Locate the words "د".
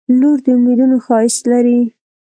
0.45-0.47